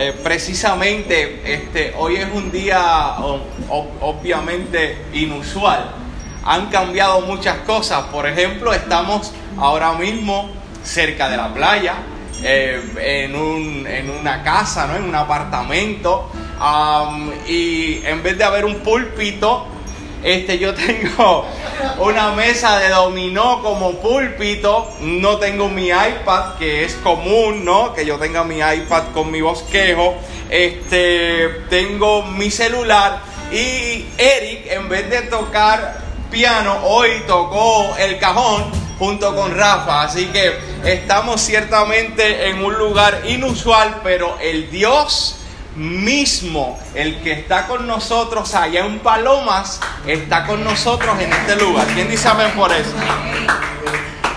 Eh, 0.00 0.14
precisamente 0.22 1.42
este, 1.44 1.92
hoy 1.98 2.14
es 2.14 2.28
un 2.32 2.52
día 2.52 3.16
obviamente 4.00 4.96
inusual. 5.12 5.90
Han 6.44 6.66
cambiado 6.66 7.22
muchas 7.22 7.56
cosas. 7.66 8.04
Por 8.04 8.24
ejemplo, 8.28 8.72
estamos 8.72 9.32
ahora 9.56 9.94
mismo 9.94 10.50
cerca 10.84 11.28
de 11.28 11.36
la 11.36 11.52
playa, 11.52 11.96
eh, 12.44 12.80
en, 13.00 13.34
un, 13.34 13.88
en, 13.88 14.08
una 14.10 14.44
casa, 14.44 14.86
¿no? 14.86 14.94
en 14.94 15.02
un 15.02 15.16
apartamento. 15.16 16.30
y 17.48 18.00
en 18.04 18.22
vez 18.22 18.38
de 18.38 18.44
haber 18.44 18.66
un 18.66 18.76
púlpito, 18.76 19.66
este, 20.22 20.58
yo 20.58 20.74
tengo 20.74 21.46
una 22.00 22.32
mesa 22.32 22.78
de 22.78 22.88
dominó 22.88 23.62
como 23.62 23.92
púlpito. 24.00 24.90
No 25.00 25.38
tengo 25.38 25.68
mi 25.68 25.88
iPad, 25.88 26.56
que 26.58 26.84
es 26.84 26.94
común, 26.94 27.64
¿no? 27.64 27.94
Que 27.94 28.04
yo 28.04 28.18
tenga 28.18 28.44
mi 28.44 28.58
iPad 28.58 29.04
con 29.14 29.30
mi 29.30 29.40
bosquejo. 29.40 30.14
Este, 30.50 31.48
tengo 31.70 32.22
mi 32.22 32.50
celular. 32.50 33.20
Y 33.52 34.06
Eric, 34.18 34.66
en 34.70 34.88
vez 34.88 35.08
de 35.08 35.22
tocar 35.22 35.98
piano, 36.30 36.80
hoy 36.84 37.10
tocó 37.26 37.96
el 37.98 38.18
cajón 38.18 38.64
junto 38.98 39.34
con 39.34 39.56
Rafa. 39.56 40.02
Así 40.02 40.26
que 40.26 40.58
estamos 40.84 41.40
ciertamente 41.40 42.48
en 42.48 42.62
un 42.62 42.74
lugar 42.74 43.22
inusual, 43.26 44.00
pero 44.02 44.36
el 44.40 44.70
Dios 44.70 45.36
mismo, 45.78 46.78
el 46.94 47.20
que 47.22 47.32
está 47.32 47.66
con 47.66 47.86
nosotros 47.86 48.54
allá 48.54 48.84
en 48.84 48.98
Palomas, 48.98 49.80
está 50.06 50.44
con 50.44 50.64
nosotros 50.64 51.18
en 51.20 51.32
este 51.32 51.56
lugar. 51.56 51.86
¿Quién 51.94 52.08
dice 52.10 52.28
amén 52.28 52.50
por 52.56 52.72
eso? 52.72 52.90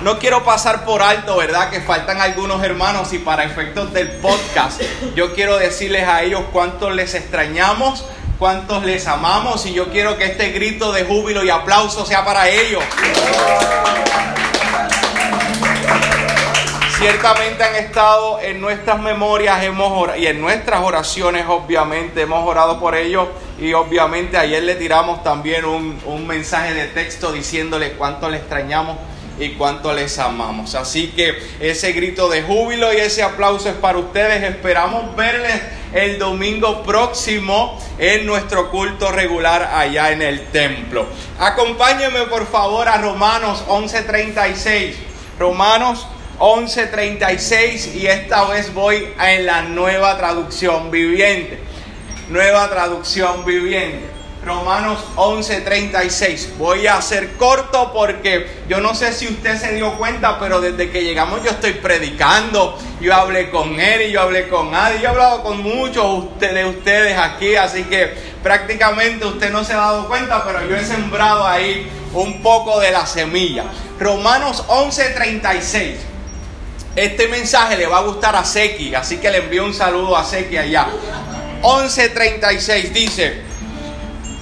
No 0.03 0.17
quiero 0.17 0.43
pasar 0.43 0.85
por 0.85 1.01
alto, 1.01 1.37
¿verdad? 1.37 1.69
Que 1.69 1.81
faltan 1.81 2.21
algunos 2.21 2.63
hermanos 2.63 3.13
y 3.13 3.19
para 3.19 3.43
efectos 3.43 3.91
del 3.93 4.09
podcast, 4.13 4.81
yo 5.15 5.33
quiero 5.33 5.57
decirles 5.57 6.07
a 6.07 6.23
ellos 6.23 6.41
cuántos 6.51 6.93
les 6.95 7.13
extrañamos, 7.13 8.05
cuántos 8.39 8.83
les 8.83 9.07
amamos 9.07 9.65
y 9.65 9.73
yo 9.73 9.91
quiero 9.91 10.17
que 10.17 10.25
este 10.25 10.49
grito 10.51 10.91
de 10.91 11.03
júbilo 11.03 11.43
y 11.43 11.49
aplauso 11.49 12.05
sea 12.05 12.25
para 12.25 12.49
ellos. 12.49 12.83
Ciertamente 17.01 17.63
han 17.63 17.75
estado 17.77 18.39
en 18.41 18.61
nuestras 18.61 19.01
memorias 19.01 19.63
hemos 19.63 20.15
y 20.19 20.27
en 20.27 20.39
nuestras 20.39 20.83
oraciones, 20.83 21.47
obviamente, 21.47 22.21
hemos 22.21 22.47
orado 22.47 22.79
por 22.79 22.93
ellos 22.93 23.27
y 23.59 23.73
obviamente 23.73 24.37
ayer 24.37 24.61
le 24.61 24.75
tiramos 24.75 25.23
también 25.23 25.65
un, 25.65 25.99
un 26.05 26.27
mensaje 26.27 26.75
de 26.75 26.85
texto 26.85 27.31
diciéndole 27.31 27.93
cuánto 27.93 28.29
le 28.29 28.37
extrañamos 28.37 28.97
y 29.39 29.53
cuánto 29.53 29.93
les 29.93 30.19
amamos. 30.19 30.75
Así 30.75 31.07
que 31.07 31.41
ese 31.59 31.91
grito 31.93 32.29
de 32.29 32.43
júbilo 32.43 32.93
y 32.93 32.97
ese 32.97 33.23
aplauso 33.23 33.69
es 33.69 33.75
para 33.77 33.97
ustedes. 33.97 34.43
Esperamos 34.43 35.15
verles 35.15 35.59
el 35.95 36.19
domingo 36.19 36.83
próximo 36.83 37.81
en 37.97 38.27
nuestro 38.27 38.69
culto 38.69 39.11
regular 39.11 39.71
allá 39.73 40.11
en 40.11 40.21
el 40.21 40.45
templo. 40.49 41.07
Acompáñenme 41.39 42.25
por 42.25 42.45
favor 42.45 42.87
a 42.87 42.99
Romanos 42.99 43.63
11:36. 43.67 44.93
Romanos 45.39 46.05
11:36 46.41 47.93
y 47.93 48.07
esta 48.07 48.45
vez 48.45 48.73
voy 48.73 49.07
en 49.21 49.45
la 49.45 49.61
nueva 49.61 50.17
traducción 50.17 50.89
viviente. 50.89 51.59
Nueva 52.29 52.67
traducción 52.67 53.45
viviente. 53.45 54.09
Romanos 54.43 54.97
11:36. 55.17 56.57
Voy 56.57 56.87
a 56.87 56.99
ser 56.99 57.33
corto 57.33 57.91
porque 57.93 58.47
yo 58.67 58.81
no 58.81 58.95
sé 58.95 59.13
si 59.13 59.27
usted 59.27 59.55
se 59.59 59.75
dio 59.75 59.93
cuenta, 59.99 60.39
pero 60.39 60.59
desde 60.59 60.89
que 60.89 61.03
llegamos 61.03 61.43
yo 61.43 61.51
estoy 61.51 61.73
predicando. 61.73 62.75
Yo 62.99 63.13
hablé 63.13 63.51
con 63.51 63.79
él 63.79 64.09
y 64.09 64.11
yo 64.11 64.21
hablé 64.21 64.47
con 64.47 64.73
Adi. 64.73 64.97
Yo 64.97 65.03
he 65.03 65.07
hablado 65.09 65.43
con 65.43 65.61
muchos 65.61 66.39
de 66.39 66.65
ustedes 66.65 67.19
aquí, 67.19 67.55
así 67.55 67.83
que 67.83 68.15
prácticamente 68.41 69.27
usted 69.27 69.51
no 69.51 69.63
se 69.63 69.73
ha 69.73 69.77
dado 69.77 70.07
cuenta, 70.07 70.43
pero 70.43 70.67
yo 70.67 70.75
he 70.75 70.83
sembrado 70.83 71.45
ahí 71.45 71.87
un 72.13 72.41
poco 72.41 72.79
de 72.79 72.89
la 72.89 73.05
semilla. 73.05 73.65
Romanos 73.99 74.63
11:36. 74.69 76.10
Este 76.95 77.27
mensaje 77.29 77.77
le 77.77 77.87
va 77.87 77.99
a 77.99 78.01
gustar 78.01 78.35
a 78.35 78.43
Seki, 78.43 78.95
así 78.95 79.17
que 79.17 79.31
le 79.31 79.37
envío 79.37 79.63
un 79.63 79.73
saludo 79.73 80.17
a 80.17 80.25
Seki 80.25 80.57
allá. 80.57 80.87
11:36 81.61 82.91
dice, 82.91 83.41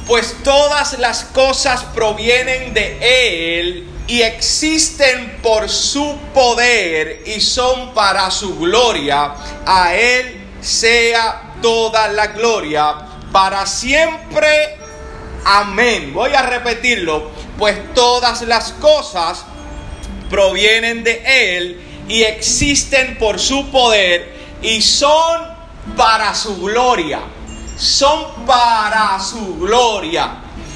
pues 0.07 0.37
todas 0.43 0.97
las 0.97 1.25
cosas 1.25 1.83
provienen 1.93 2.73
de 2.73 3.59
Él 3.59 3.87
y 4.07 4.23
existen 4.23 5.37
por 5.43 5.69
su 5.69 6.17
poder 6.33 7.21
y 7.27 7.39
son 7.39 7.93
para 7.93 8.31
su 8.31 8.57
gloria. 8.57 9.35
A 9.67 9.93
Él 9.93 10.41
sea 10.59 11.53
toda 11.61 12.07
la 12.07 12.27
gloria 12.27 12.95
para 13.31 13.67
siempre. 13.67 14.75
Amén. 15.45 16.11
Voy 16.15 16.33
a 16.33 16.41
repetirlo, 16.41 17.29
pues 17.59 17.77
todas 17.93 18.41
las 18.41 18.71
cosas 18.71 19.45
provienen 20.31 21.03
de 21.03 21.57
Él 21.57 21.88
y 22.09 22.23
existen 22.23 23.17
por 23.17 23.39
su 23.39 23.69
poder 23.69 24.35
y 24.61 24.81
son 24.81 25.41
para 25.95 26.33
su 26.35 26.59
gloria. 26.59 27.19
Son 27.77 28.45
para 28.45 29.17
su 29.21 29.57
gloria. 29.57 30.31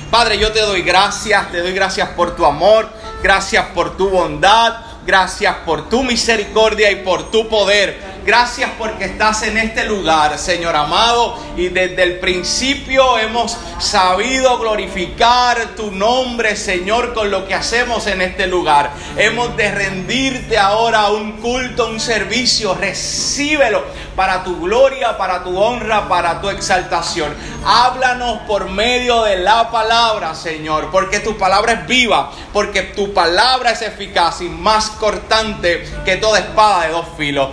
Padre, 0.09 0.37
yo 0.37 0.51
te 0.51 0.61
doy 0.61 0.83
gracias, 0.83 1.51
te 1.51 1.59
doy 1.61 1.73
gracias 1.73 2.09
por 2.09 2.35
tu 2.35 2.45
amor, 2.45 2.87
gracias 3.21 3.65
por 3.73 3.97
tu 3.97 4.09
bondad, 4.09 4.75
gracias 5.05 5.55
por 5.65 5.89
tu 5.89 6.03
misericordia 6.03 6.91
y 6.91 6.97
por 6.97 7.31
tu 7.31 7.49
poder. 7.49 8.12
Gracias 8.25 8.71
porque 8.77 9.03
estás 9.03 9.43
en 9.43 9.57
este 9.57 9.83
lugar, 9.83 10.39
Señor 10.39 10.77
amado, 10.77 11.37
y 11.57 11.67
desde 11.67 12.03
el 12.03 12.19
principio 12.19 13.17
hemos 13.17 13.57
sabido 13.79 14.57
glorificar 14.59 15.75
tu 15.75 15.91
nombre, 15.91 16.55
Señor, 16.55 17.13
con 17.13 17.29
lo 17.29 17.45
que 17.45 17.53
hacemos 17.53 18.07
en 18.07 18.21
este 18.21 18.47
lugar. 18.47 18.91
Hemos 19.17 19.57
de 19.57 19.69
rendirte 19.69 20.57
ahora 20.57 21.09
un 21.09 21.33
culto, 21.33 21.89
un 21.89 21.99
servicio. 21.99 22.73
Recíbelo 22.73 23.83
para 24.15 24.43
tu 24.45 24.61
gloria, 24.61 25.17
para 25.17 25.43
tu 25.43 25.57
honra, 25.59 26.07
para 26.07 26.39
tu 26.39 26.49
exaltación. 26.49 27.33
Háblanos 27.65 28.39
por 28.47 28.69
medio 28.69 29.23
de 29.23 29.37
la 29.37 29.69
palabra, 29.69 30.33
Señor, 30.33 30.91
porque 30.91 31.19
tu 31.19 31.37
palabra 31.37 31.73
es 31.73 31.87
viva, 31.87 32.31
porque 32.53 32.83
tu 32.83 33.13
palabra 33.13 33.71
es 33.71 33.81
eficaz 33.81 34.39
y 34.41 34.47
más 34.47 34.91
cortante 34.91 35.85
que 36.05 36.15
toda 36.17 36.39
espada 36.39 36.85
de 36.85 36.93
dos 36.93 37.05
filos. 37.17 37.49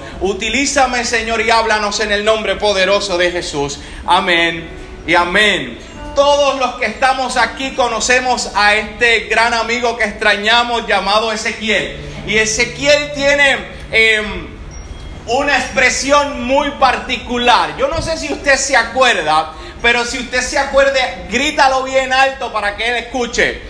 Utilízame, 0.60 1.06
Señor, 1.06 1.40
y 1.40 1.50
háblanos 1.50 2.00
en 2.00 2.12
el 2.12 2.22
nombre 2.22 2.54
poderoso 2.56 3.16
de 3.16 3.30
Jesús. 3.30 3.78
Amén 4.04 4.68
y 5.06 5.14
amén. 5.14 5.78
Todos 6.14 6.60
los 6.60 6.74
que 6.74 6.84
estamos 6.84 7.38
aquí 7.38 7.74
conocemos 7.74 8.50
a 8.54 8.74
este 8.74 9.20
gran 9.20 9.54
amigo 9.54 9.96
que 9.96 10.04
extrañamos 10.04 10.86
llamado 10.86 11.32
Ezequiel. 11.32 11.96
Y 12.26 12.36
Ezequiel 12.36 13.12
tiene... 13.14 13.56
Em, 13.90 14.48
una 15.28 15.56
expresión 15.56 16.44
muy 16.44 16.72
particular. 16.72 17.78
Yo 17.78 17.88
no 17.88 18.02
sé 18.02 18.18
si 18.18 18.30
usted 18.30 18.56
se 18.56 18.76
acuerda, 18.76 19.52
pero 19.80 20.04
si 20.04 20.18
usted 20.18 20.42
se 20.42 20.58
acuerde, 20.58 21.00
grítalo 21.30 21.84
bien 21.84 22.12
alto 22.12 22.52
para 22.52 22.76
que 22.76 22.86
él 22.86 22.96
escuche. 22.96 23.62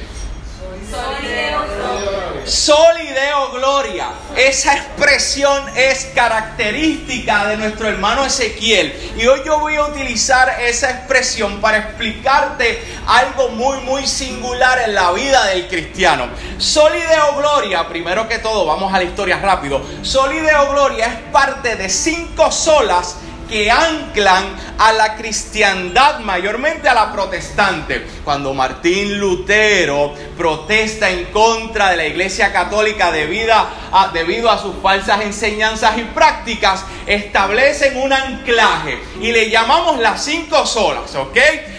Solideo 2.44 3.52
gloria. 3.52 4.08
Esa 4.36 4.74
expresión 4.74 5.62
es 5.76 6.06
característica 6.14 7.46
de 7.46 7.56
nuestro 7.56 7.88
hermano 7.88 8.24
Ezequiel. 8.24 9.12
Y 9.16 9.26
hoy 9.26 9.40
yo 9.44 9.58
voy 9.58 9.76
a 9.76 9.84
utilizar 9.84 10.60
esa 10.60 10.90
expresión 10.90 11.60
para 11.60 11.78
explicarte 11.78 12.82
algo 13.06 13.50
muy, 13.50 13.80
muy 13.80 14.06
singular 14.06 14.80
en 14.86 14.94
la 14.94 15.12
vida 15.12 15.46
del 15.46 15.68
cristiano. 15.68 16.28
Solideo 16.58 17.36
gloria, 17.36 17.88
primero 17.88 18.28
que 18.28 18.38
todo, 18.38 18.66
vamos 18.66 18.92
a 18.92 18.98
la 18.98 19.04
historia 19.04 19.38
rápido. 19.38 19.84
Solideo 20.02 20.70
gloria 20.70 21.06
es 21.06 21.32
parte 21.32 21.76
de 21.76 21.88
cinco 21.88 22.50
solas 22.50 23.16
que 23.50 23.70
anclan 23.70 24.44
a 24.78 24.92
la 24.92 25.16
cristiandad, 25.16 26.20
mayormente 26.20 26.88
a 26.88 26.94
la 26.94 27.12
protestante. 27.12 28.06
Cuando 28.24 28.54
Martín 28.54 29.18
Lutero 29.18 30.14
protesta 30.38 31.10
en 31.10 31.26
contra 31.26 31.90
de 31.90 31.96
la 31.96 32.06
Iglesia 32.06 32.52
Católica 32.52 33.10
debido 33.10 33.52
a, 33.52 34.08
debido 34.14 34.48
a 34.48 34.56
sus 34.56 34.76
falsas 34.80 35.22
enseñanzas 35.22 35.98
y 35.98 36.04
prácticas, 36.04 36.84
establecen 37.06 37.98
un 37.98 38.12
anclaje 38.12 39.02
y 39.20 39.32
le 39.32 39.50
llamamos 39.50 39.98
las 39.98 40.24
cinco 40.24 40.64
solas, 40.64 41.14
¿ok? 41.16 41.36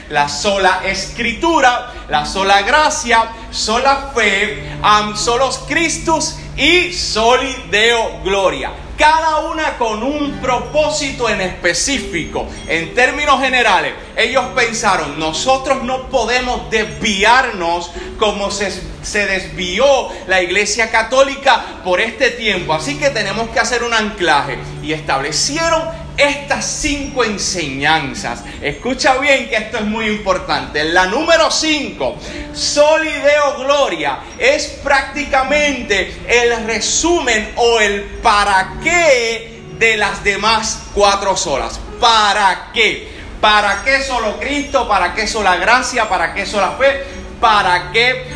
La 0.09 0.27
sola 0.27 0.81
escritura, 0.85 1.93
la 2.09 2.25
sola 2.25 2.61
gracia, 2.63 3.31
sola 3.49 4.11
fe, 4.13 4.77
am 4.83 5.15
solos 5.15 5.61
Christus 5.69 6.35
y 6.57 6.91
soli 6.91 7.55
Deo 7.71 8.19
gloria 8.23 8.71
cada 9.01 9.39
una 9.39 9.79
con 9.79 10.03
un 10.03 10.33
propósito 10.33 11.27
en 11.27 11.41
específico. 11.41 12.47
En 12.67 12.93
términos 12.93 13.41
generales, 13.41 13.93
ellos 14.15 14.45
pensaron, 14.55 15.17
nosotros 15.17 15.83
no 15.83 16.07
podemos 16.09 16.69
desviarnos 16.69 17.89
como 18.19 18.51
se, 18.51 18.71
se, 19.01 19.25
desvió 19.25 19.85
la 20.27 20.43
Iglesia 20.43 20.91
Católica 20.91 21.81
por 21.83 21.99
este 21.99 22.29
tiempo, 22.29 22.75
así 22.75 22.99
que 22.99 23.09
tenemos 23.09 23.49
que 23.49 23.59
hacer 23.59 23.81
un 23.81 23.95
anclaje. 23.95 24.59
Y 24.83 24.93
establecieron 24.93 25.81
estas 26.17 26.65
cinco 26.65 27.23
enseñanzas. 27.23 28.43
Escucha 28.61 29.17
bien 29.17 29.49
que 29.49 29.55
esto 29.55 29.77
es 29.77 29.85
muy 29.85 30.07
importante. 30.07 30.83
La 30.85 31.05
número 31.05 31.49
cinco, 31.51 32.17
Solideo 32.53 33.57
Gloria, 33.59 34.19
es 34.37 34.67
prácticamente 34.83 36.21
el 36.27 36.65
resumen 36.65 37.53
o 37.55 37.79
el 37.79 38.03
para 38.21 38.73
qué 38.83 39.63
de 39.77 39.97
las 39.97 40.23
demás 40.23 40.83
cuatro 40.93 41.35
solas. 41.35 41.79
¿Para 41.99 42.71
qué? 42.73 43.11
¿Para 43.39 43.83
qué 43.83 44.03
solo 44.03 44.39
Cristo? 44.39 44.87
¿Para 44.87 45.15
qué 45.15 45.27
sola 45.27 45.55
gracia? 45.55 46.07
¿Para 46.07 46.33
qué 46.33 46.45
sola 46.45 46.75
fe? 46.77 47.03
¿Para 47.39 47.91
qué 47.91 48.27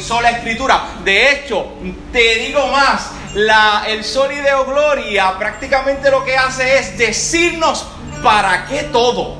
sola 0.00 0.30
escritura? 0.30 0.82
De 1.04 1.30
hecho, 1.30 1.74
te 2.12 2.36
digo 2.36 2.66
más, 2.66 3.10
la, 3.34 3.84
el 3.86 4.04
Solideo 4.04 4.64
Gloria 4.66 5.38
prácticamente 5.38 6.10
lo 6.10 6.24
que 6.24 6.36
hace 6.36 6.78
es 6.78 6.98
decirnos 6.98 7.86
para 8.22 8.66
qué 8.66 8.84
todo. 8.84 9.36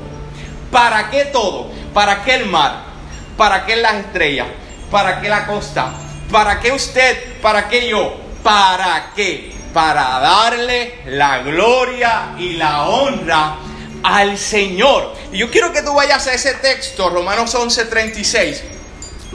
¿Para 0.71 1.09
qué 1.11 1.25
todo? 1.25 1.71
¿Para 1.93 2.23
qué 2.23 2.35
el 2.35 2.47
mar? 2.47 2.83
¿Para 3.37 3.65
qué 3.65 3.75
las 3.75 3.95
estrellas? 3.95 4.47
¿Para 4.89 5.21
qué 5.21 5.29
la 5.29 5.45
costa? 5.45 5.93
¿Para 6.31 6.59
qué 6.59 6.71
usted? 6.71 7.39
¿Para 7.41 7.69
qué 7.69 7.87
yo? 7.87 8.15
¿Para 8.41 9.11
qué? 9.15 9.53
Para 9.73 10.19
darle 10.19 11.01
la 11.05 11.39
gloria 11.39 12.33
y 12.37 12.53
la 12.53 12.83
honra 12.83 13.55
al 14.03 14.37
Señor. 14.37 15.13
Y 15.31 15.37
yo 15.37 15.49
quiero 15.49 15.71
que 15.71 15.81
tú 15.81 15.93
vayas 15.93 16.27
a 16.27 16.33
ese 16.33 16.55
texto, 16.55 17.09
Romanos 17.09 17.55
11:36, 17.55 18.61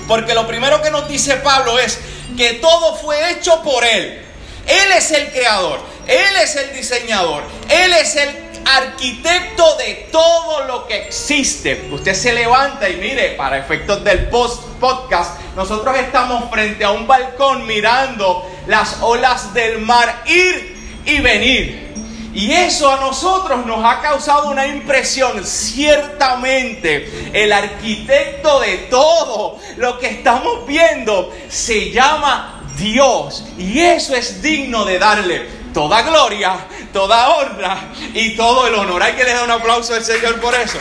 porque 0.06 0.34
lo 0.34 0.46
primero 0.46 0.82
que 0.82 0.90
nos 0.90 1.08
dice 1.08 1.36
Pablo 1.36 1.78
es 1.78 1.98
que 2.36 2.54
todo 2.54 2.96
fue 2.96 3.32
hecho 3.32 3.62
por 3.62 3.84
Él. 3.84 4.27
Él 4.68 4.92
es 4.96 5.10
el 5.10 5.30
creador, 5.32 5.80
Él 6.06 6.36
es 6.42 6.56
el 6.56 6.76
diseñador, 6.76 7.42
Él 7.68 7.92
es 7.94 8.16
el 8.16 8.28
arquitecto 8.64 9.76
de 9.76 10.08
todo 10.12 10.64
lo 10.64 10.86
que 10.86 11.06
existe. 11.06 11.88
Usted 11.90 12.14
se 12.14 12.32
levanta 12.32 12.88
y 12.88 12.96
mire, 12.96 13.30
para 13.30 13.58
efectos 13.58 14.04
del 14.04 14.28
post 14.28 14.62
podcast, 14.78 15.40
nosotros 15.56 15.96
estamos 15.96 16.50
frente 16.50 16.84
a 16.84 16.90
un 16.90 17.06
balcón 17.06 17.66
mirando 17.66 18.46
las 18.66 18.98
olas 19.00 19.54
del 19.54 19.78
mar 19.78 20.22
ir 20.26 20.76
y 21.06 21.20
venir. 21.20 21.88
Y 22.34 22.52
eso 22.52 22.92
a 22.92 23.00
nosotros 23.00 23.64
nos 23.64 23.84
ha 23.84 24.00
causado 24.00 24.50
una 24.50 24.66
impresión. 24.66 25.44
Ciertamente, 25.44 27.30
el 27.32 27.52
arquitecto 27.52 28.60
de 28.60 28.76
todo 28.90 29.58
lo 29.78 29.98
que 29.98 30.08
estamos 30.08 30.66
viendo 30.66 31.34
se 31.48 31.90
llama 31.90 32.57
Dios. 32.78 33.44
Y 33.58 33.80
eso 33.80 34.14
es 34.14 34.40
digno 34.42 34.84
de 34.84 34.98
darle 34.98 35.46
toda 35.74 36.02
gloria, 36.02 36.56
toda 36.92 37.36
honra 37.36 37.92
y 38.14 38.36
todo 38.36 38.66
el 38.66 38.74
honor. 38.74 39.02
Hay 39.02 39.14
que 39.14 39.24
le 39.24 39.34
dar 39.34 39.44
un 39.44 39.50
aplauso 39.50 39.94
al 39.94 40.04
Señor 40.04 40.40
por 40.40 40.54
eso. 40.54 40.78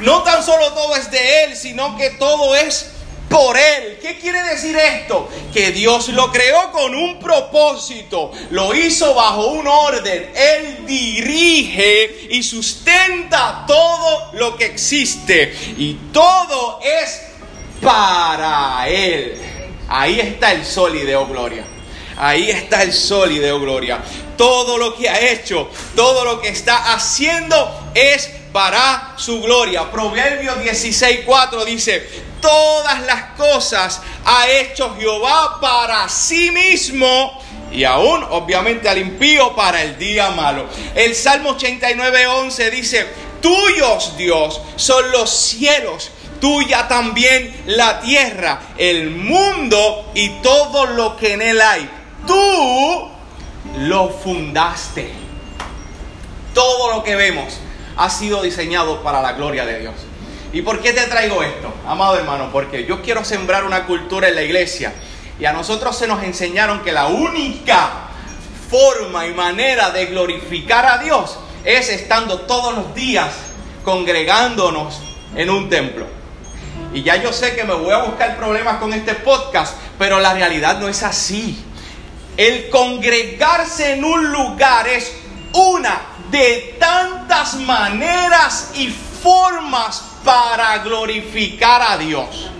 No 0.00 0.22
tan 0.22 0.44
solo 0.44 0.72
todo 0.74 0.94
es 0.94 1.10
de 1.10 1.44
Él, 1.44 1.56
sino 1.56 1.96
que 1.96 2.10
todo 2.10 2.54
es 2.54 2.92
por 3.28 3.56
Él. 3.56 3.98
¿Qué 4.00 4.18
quiere 4.18 4.42
decir 4.44 4.76
esto? 4.76 5.28
Que 5.52 5.72
Dios 5.72 6.08
lo 6.08 6.30
creó 6.30 6.70
con 6.72 6.94
un 6.94 7.18
propósito, 7.18 8.30
lo 8.50 8.74
hizo 8.74 9.14
bajo 9.14 9.48
un 9.48 9.66
orden. 9.66 10.30
Él 10.34 10.86
dirige 10.86 12.28
y 12.30 12.42
sustenta 12.42 13.64
todo 13.66 14.30
lo 14.34 14.56
que 14.56 14.66
existe 14.66 15.52
y 15.76 15.94
todo 16.12 16.80
es 16.82 17.22
para 17.80 18.88
Él. 18.88 19.57
Ahí 19.88 20.20
está 20.20 20.52
el 20.52 20.64
sol 20.64 20.96
y 20.96 21.00
de 21.00 21.16
gloria. 21.24 21.64
Ahí 22.16 22.50
está 22.50 22.82
el 22.82 22.92
sol 22.92 23.30
y 23.32 23.38
de 23.38 23.52
gloria. 23.52 24.02
Todo 24.36 24.76
lo 24.76 24.94
que 24.94 25.08
ha 25.08 25.30
hecho, 25.30 25.70
todo 25.94 26.24
lo 26.24 26.40
que 26.40 26.48
está 26.48 26.92
haciendo 26.92 27.90
es 27.94 28.28
para 28.52 29.14
su 29.16 29.40
gloria. 29.40 29.90
Proverbio 29.90 30.54
16:4 30.56 31.64
dice, 31.64 32.08
todas 32.40 33.02
las 33.02 33.36
cosas 33.36 34.00
ha 34.24 34.48
hecho 34.48 34.96
Jehová 34.98 35.58
para 35.60 36.08
sí 36.08 36.50
mismo 36.50 37.40
y 37.70 37.84
aún 37.84 38.24
obviamente 38.30 38.88
al 38.88 38.98
impío 38.98 39.54
para 39.54 39.82
el 39.82 39.98
día 39.98 40.30
malo. 40.30 40.66
El 40.94 41.14
Salmo 41.14 41.56
89:11 41.56 42.70
dice, 42.70 43.06
tuyos 43.40 44.16
Dios 44.16 44.60
son 44.76 45.10
los 45.12 45.30
cielos 45.30 46.10
tuya 46.40 46.88
también 46.88 47.62
la 47.66 48.00
tierra, 48.00 48.60
el 48.76 49.10
mundo 49.10 50.10
y 50.14 50.28
todo 50.40 50.86
lo 50.86 51.16
que 51.16 51.34
en 51.34 51.42
él 51.42 51.60
hay. 51.60 51.88
Tú 52.26 53.10
lo 53.80 54.10
fundaste. 54.10 55.10
Todo 56.54 56.94
lo 56.94 57.04
que 57.04 57.16
vemos 57.16 57.58
ha 57.96 58.10
sido 58.10 58.42
diseñado 58.42 59.02
para 59.02 59.20
la 59.22 59.32
gloria 59.32 59.64
de 59.64 59.80
Dios. 59.80 59.94
¿Y 60.52 60.62
por 60.62 60.80
qué 60.80 60.92
te 60.92 61.02
traigo 61.02 61.42
esto, 61.42 61.72
amado 61.86 62.16
hermano? 62.16 62.50
Porque 62.50 62.84
yo 62.84 63.02
quiero 63.02 63.24
sembrar 63.24 63.64
una 63.64 63.84
cultura 63.86 64.28
en 64.28 64.34
la 64.34 64.42
iglesia. 64.42 64.92
Y 65.38 65.44
a 65.44 65.52
nosotros 65.52 65.96
se 65.96 66.06
nos 66.06 66.22
enseñaron 66.22 66.80
que 66.80 66.92
la 66.92 67.06
única 67.06 68.08
forma 68.70 69.26
y 69.26 69.34
manera 69.34 69.90
de 69.90 70.06
glorificar 70.06 70.86
a 70.86 70.98
Dios 70.98 71.38
es 71.64 71.90
estando 71.90 72.40
todos 72.42 72.74
los 72.74 72.94
días 72.94 73.30
congregándonos 73.84 75.00
en 75.34 75.50
un 75.50 75.68
templo. 75.68 76.17
Y 76.92 77.02
ya 77.02 77.16
yo 77.16 77.32
sé 77.32 77.54
que 77.54 77.64
me 77.64 77.74
voy 77.74 77.92
a 77.92 78.04
buscar 78.04 78.36
problemas 78.36 78.78
con 78.78 78.92
este 78.92 79.14
podcast, 79.14 79.76
pero 79.98 80.20
la 80.20 80.32
realidad 80.32 80.78
no 80.78 80.88
es 80.88 81.02
así. 81.02 81.64
El 82.36 82.70
congregarse 82.70 83.94
en 83.94 84.04
un 84.04 84.30
lugar 84.30 84.88
es 84.88 85.12
una 85.52 86.00
de 86.30 86.76
tantas 86.78 87.54
maneras 87.54 88.70
y 88.74 88.88
formas 88.88 90.02
para 90.24 90.78
glorificar 90.78 91.82
a 91.82 91.98
Dios. 91.98 92.50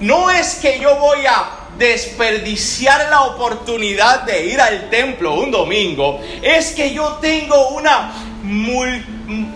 No 0.00 0.30
es 0.30 0.56
que 0.56 0.78
yo 0.78 0.96
voy 0.96 1.26
a 1.26 1.60
desperdiciar 1.78 3.08
la 3.08 3.22
oportunidad 3.22 4.22
de 4.22 4.46
ir 4.46 4.60
al 4.60 4.90
templo 4.90 5.34
un 5.34 5.50
domingo, 5.50 6.20
es 6.42 6.72
que 6.72 6.92
yo 6.92 7.18
tengo 7.22 7.68
una, 7.70 8.12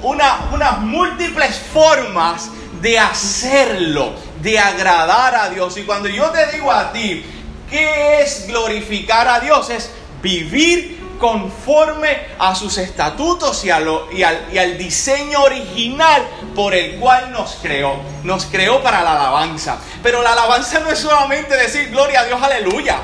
una, 0.03 0.49
unas 0.53 0.81
múltiples 0.81 1.59
formas 1.73 2.51
de 2.85 2.99
hacerlo, 2.99 4.13
de 4.43 4.59
agradar 4.59 5.35
a 5.35 5.49
Dios. 5.49 5.75
Y 5.79 5.85
cuando 5.85 6.07
yo 6.07 6.29
te 6.31 6.53
digo 6.53 6.71
a 6.71 6.93
ti, 6.93 7.25
¿qué 7.71 8.21
es 8.21 8.47
glorificar 8.47 9.27
a 9.27 9.41
Dios? 9.41 9.71
Es 9.71 9.91
vivir 10.21 11.03
conforme 11.19 12.11
a 12.39 12.55
sus 12.55 12.77
estatutos 12.77 13.65
y, 13.65 13.71
al, 13.71 13.89
y 14.13 14.23
al 14.59 14.77
diseño 14.77 15.45
original 15.45 16.27
por 16.55 16.75
el 16.75 16.97
cual 17.01 17.33
nos 17.33 17.55
creó. 17.63 17.97
Nos 18.23 18.45
creó 18.45 18.83
para 18.83 19.03
la 19.03 19.13
alabanza. 19.13 19.79
Pero 20.03 20.21
la 20.21 20.33
alabanza 20.33 20.81
no 20.81 20.91
es 20.91 20.99
solamente 20.99 21.57
decir 21.57 21.89
gloria 21.89 22.21
a 22.21 22.25
Dios, 22.27 22.43
aleluya. 22.43 22.99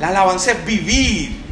La 0.00 0.08
alabanza 0.08 0.52
es 0.52 0.64
vivir. 0.64 1.44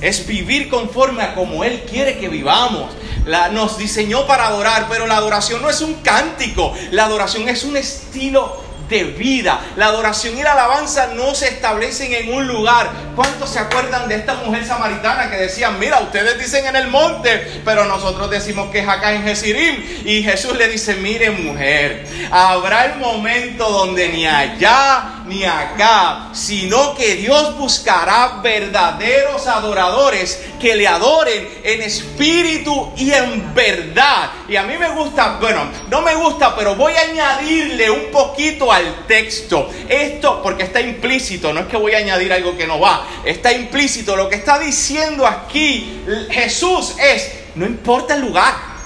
Es 0.00 0.26
vivir 0.26 0.68
conforme 0.68 1.22
a 1.22 1.36
como 1.36 1.62
Él 1.62 1.84
quiere 1.88 2.18
que 2.18 2.28
vivamos. 2.28 2.90
La, 3.26 3.48
nos 3.48 3.78
diseñó 3.78 4.26
para 4.26 4.46
adorar, 4.46 4.86
pero 4.88 5.06
la 5.06 5.16
adoración 5.16 5.62
no 5.62 5.70
es 5.70 5.80
un 5.80 5.94
cántico. 6.02 6.74
La 6.90 7.04
adoración 7.04 7.48
es 7.48 7.64
un 7.64 7.76
estilo 7.76 8.68
de 8.88 9.04
vida. 9.04 9.60
La 9.76 9.86
adoración 9.86 10.36
y 10.38 10.42
la 10.42 10.52
alabanza 10.52 11.08
no 11.14 11.34
se 11.34 11.48
establecen 11.48 12.12
en 12.12 12.32
un 12.32 12.46
lugar. 12.46 12.90
¿Cuántos 13.14 13.50
se 13.50 13.58
acuerdan 13.58 14.08
de 14.08 14.16
esta 14.16 14.34
mujer 14.34 14.64
samaritana 14.64 15.30
que 15.30 15.36
decían, 15.36 15.78
mira, 15.78 16.00
ustedes 16.00 16.38
dicen 16.38 16.66
en 16.66 16.76
el 16.76 16.88
monte, 16.88 17.62
pero 17.64 17.84
nosotros 17.84 18.30
decimos 18.30 18.70
que 18.70 18.80
es 18.80 18.88
acá 18.88 19.12
en 19.12 19.24
Jesirim? 19.24 19.84
Y 20.04 20.22
Jesús 20.22 20.56
le 20.56 20.68
dice, 20.68 20.94
mire 20.94 21.30
mujer, 21.30 22.06
habrá 22.30 22.86
el 22.86 22.98
momento 22.98 23.68
donde 23.68 24.08
ni 24.08 24.26
allá 24.26 25.17
ni 25.28 25.44
acá, 25.44 26.30
sino 26.32 26.94
que 26.94 27.16
Dios 27.16 27.56
buscará 27.56 28.40
verdaderos 28.42 29.46
adoradores 29.46 30.40
que 30.60 30.74
le 30.74 30.88
adoren 30.88 31.48
en 31.62 31.82
espíritu 31.82 32.92
y 32.96 33.12
en 33.12 33.54
verdad. 33.54 34.30
Y 34.48 34.56
a 34.56 34.62
mí 34.62 34.76
me 34.78 34.88
gusta, 34.88 35.38
bueno, 35.40 35.68
no 35.90 36.00
me 36.00 36.14
gusta, 36.14 36.56
pero 36.56 36.74
voy 36.74 36.94
a 36.94 37.02
añadirle 37.02 37.90
un 37.90 38.10
poquito 38.10 38.72
al 38.72 39.06
texto. 39.06 39.70
Esto, 39.88 40.42
porque 40.42 40.64
está 40.64 40.80
implícito, 40.80 41.52
no 41.52 41.60
es 41.60 41.66
que 41.66 41.76
voy 41.76 41.92
a 41.92 41.98
añadir 41.98 42.32
algo 42.32 42.56
que 42.56 42.66
no 42.66 42.80
va, 42.80 43.06
está 43.24 43.52
implícito. 43.52 44.16
Lo 44.16 44.28
que 44.28 44.36
está 44.36 44.58
diciendo 44.58 45.26
aquí 45.26 46.02
Jesús 46.30 46.96
es, 46.98 47.30
no 47.54 47.66
importa 47.66 48.14
el 48.14 48.22
lugar. 48.22 48.77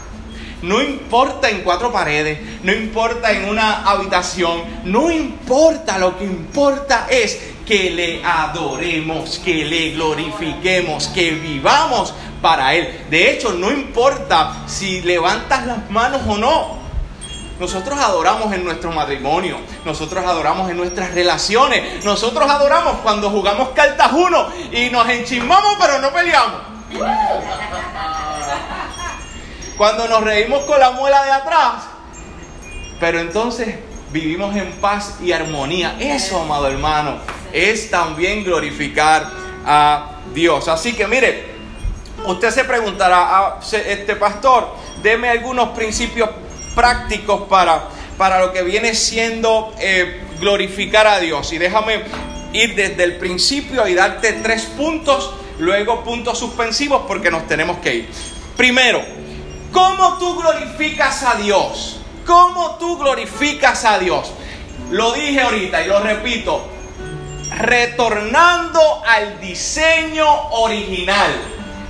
No 0.62 0.81
importa 0.81 1.50
en 1.50 1.62
cuatro 1.62 1.92
paredes, 1.92 2.38
no 2.62 2.73
importa 2.73 3.33
en 3.33 3.49
una 3.49 3.83
habitación, 3.83 4.62
no 4.85 5.11
importa, 5.11 5.99
lo 5.99 6.16
que 6.16 6.25
importa 6.25 7.07
es 7.11 7.52
que 7.66 7.90
le 7.90 8.25
adoremos, 8.25 9.40
que 9.40 9.64
le 9.64 9.90
glorifiquemos, 9.90 11.09
que 11.09 11.33
vivamos 11.33 12.14
para 12.40 12.75
Él. 12.75 13.07
De 13.11 13.33
hecho, 13.33 13.52
no 13.52 13.73
importa 13.73 14.64
si 14.66 15.02
levantas 15.02 15.66
las 15.66 15.90
manos 15.90 16.23
o 16.28 16.38
no. 16.38 16.83
Nosotros 17.59 17.99
adoramos 17.99 18.52
en 18.52 18.64
nuestro 18.64 18.90
matrimonio, 18.92 19.59
nosotros 19.85 20.25
adoramos 20.25 20.71
en 20.71 20.76
nuestras 20.76 21.12
relaciones, 21.12 22.04
nosotros 22.04 22.50
adoramos 22.50 22.99
cuando 23.02 23.31
jugamos 23.31 23.69
cartas 23.71 24.12
uno 24.12 24.49
y 24.73 24.90
nos 24.90 25.09
enchismamos 25.09 25.76
pero 25.78 26.00
no 26.00 26.12
peleamos. 26.12 26.61
Cuando 29.76 30.07
nos 30.09 30.23
reímos 30.23 30.64
con 30.64 30.79
la 30.79 30.91
muela 30.93 31.25
de 31.25 31.31
atrás, 31.31 31.85
pero 33.00 33.21
entonces 33.21 33.76
vivimos 34.12 34.55
en 34.55 34.71
paz 34.73 35.17
y 35.23 35.33
armonía. 35.33 35.97
Eso, 35.99 36.41
amado 36.41 36.69
hermano, 36.69 37.19
es 37.52 37.91
también 37.91 38.45
glorificar 38.45 39.31
a 39.64 40.19
Dios. 40.35 40.69
Así 40.69 40.93
que 40.93 41.07
mire, 41.07 41.45
usted 42.26 42.50
se 42.50 42.64
preguntará, 42.64 43.17
ah, 43.21 43.61
este 43.73 44.17
pastor, 44.17 44.75
deme 45.02 45.29
algunos 45.29 45.71
principios 45.71 46.31
prácticos 46.75 47.43
para, 47.49 47.88
para 48.17 48.41
lo 48.41 48.52
que 48.52 48.62
viene 48.62 48.95
siendo 48.95 49.75
eh, 49.81 50.23
glorificar 50.41 51.07
a 51.07 51.19
Dios. 51.19 51.52
Y 51.52 51.59
déjame 51.59 52.02
ir 52.52 52.75
desde 52.75 53.05
el 53.05 53.17
principio 53.17 53.87
y 53.88 53.95
darte 53.95 54.35
tres 54.35 54.64
puntos, 54.64 55.35
luego 55.59 56.05
puntos 56.05 56.38
suspensivos 56.38 57.02
porque 57.09 57.31
nos 57.31 57.47
tenemos 57.47 57.79
que 57.79 57.95
ir. 57.95 58.09
Primero, 58.57 59.02
¿cómo 59.73 60.19
tú 60.19 60.41
glorificas 60.41 61.23
a 61.23 61.35
Dios? 61.37 61.99
¿Cómo 62.26 62.76
tú 62.76 62.99
glorificas 62.99 63.85
a 63.85 63.99
Dios? 63.99 64.31
Lo 64.91 65.12
dije 65.12 65.41
ahorita 65.41 65.83
y 65.83 65.87
lo 65.88 66.00
repito, 66.00 66.64
retornando 67.57 69.02
al 69.07 69.41
diseño 69.41 70.26
original. 70.50 71.33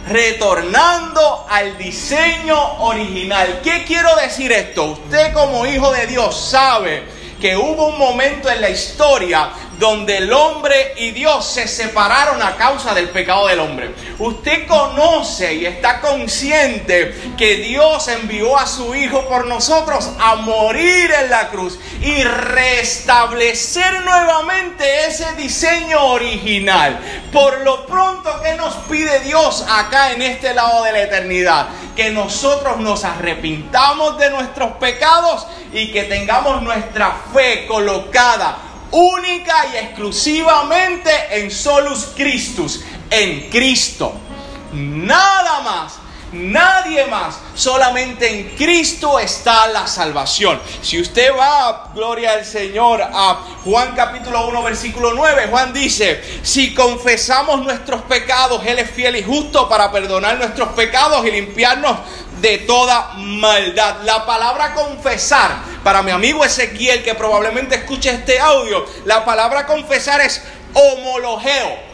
Retornando 0.09 1.47
al 1.49 1.79
diseño 1.79 2.59
original. 2.81 3.61
¿Qué 3.63 3.85
quiero 3.85 4.17
decir 4.17 4.51
esto? 4.51 4.85
Usted 4.87 5.33
como 5.33 5.65
hijo 5.65 5.93
de 5.93 6.09
Dios 6.09 6.37
sabe 6.37 7.05
que 7.41 7.57
hubo 7.57 7.89
un 7.89 7.99
momento 7.99 8.51
en 8.51 8.61
la 8.61 8.71
historia 8.71 9.51
donde 9.79 10.19
el 10.19 10.33
hombre 10.33 10.95
y 10.97 11.11
Dios 11.11 11.47
se 11.47 11.67
separaron 11.67 12.43
a 12.43 12.57
causa 12.57 12.95
del 12.95 13.09
pecado 13.09 13.47
del 13.47 13.61
hombre. 13.61 13.95
Usted 14.19 14.67
conoce 14.67 15.55
y 15.55 15.67
está 15.67 16.01
consciente 16.01 17.33
que 17.37 17.57
Dios 17.57 18.07
envió 18.09 18.57
a 18.57 18.67
su 18.67 18.95
Hijo 18.95 19.27
por 19.29 19.47
nosotros 19.47 20.11
a 20.21 20.37
morir 20.37 21.13
en 21.23 21.31
la 21.31 21.49
cruz 21.49 21.79
y 22.01 22.23
restablecer 22.23 24.03
nuevamente 24.03 25.07
ese 25.07 25.33
diseño 25.33 26.05
original. 26.07 27.01
Por 27.33 27.61
lo 27.63 27.87
pronto, 27.87 28.31
¿qué 28.43 28.55
nos 28.55 28.75
pide 28.89 29.21
Dios 29.21 29.65
acá 29.69 30.13
en 30.13 30.23
este 30.23 30.55
lado 30.55 30.85
de 30.85 30.93
la 30.93 31.03
eternidad? 31.03 31.69
Que 31.97 32.11
nosotros 32.11 32.79
nos 32.79 33.05
arrepintamos 33.05 34.19
de 34.19 34.31
nuestros 34.31 34.73
pecados 34.73 35.47
y 35.73 35.91
que 35.91 36.05
tengamos 36.05 36.63
nuestra 36.63 37.17
fe 37.33 37.67
colocada 37.67 38.72
única 38.93 39.67
y 39.73 39.77
exclusivamente 39.79 41.11
en 41.31 41.51
solus 41.51 42.13
Christus, 42.15 42.83
en 43.11 43.51
Cristo. 43.51 44.13
Nada 44.73 45.61
más, 45.61 45.95
nadie 46.33 47.07
más, 47.07 47.39
solamente 47.55 48.29
en 48.29 48.57
Cristo 48.57 49.19
está 49.19 49.67
la 49.69 49.87
salvación. 49.87 50.61
Si 50.81 51.01
usted 51.01 51.31
va, 51.37 51.91
gloria 51.95 52.33
al 52.33 52.45
Señor, 52.45 53.03
a 53.03 53.35
Juan 53.65 53.95
capítulo 53.95 54.49
1, 54.49 54.63
versículo 54.63 55.13
9, 55.15 55.49
Juan 55.51 55.73
dice, 55.73 56.23
si 56.43 56.75
confesamos 56.75 57.63
nuestros 57.63 58.03
pecados, 58.03 58.63
Él 58.67 58.79
es 58.79 58.91
fiel 58.91 59.17
y 59.17 59.23
justo 59.23 59.69
para 59.69 59.91
perdonar 59.91 60.39
nuestros 60.39 60.71
pecados 60.71 61.25
y 61.27 61.31
limpiarnos 61.31 61.99
de 62.43 62.59
toda 62.59 63.15
maldad. 63.17 64.03
La 64.05 64.27
palabra 64.27 64.75
confesar, 64.75 65.63
para 65.83 66.03
mi 66.03 66.11
amigo 66.11 66.45
Ezequiel 66.45 67.03
que 67.03 67.15
probablemente 67.15 67.77
escuche 67.77 68.11
este 68.11 68.39
audio, 68.39 68.85
la 69.05 69.25
palabra 69.25 69.65
confesar 69.67 70.21
es 70.21 70.43
homologeo. 70.75 71.93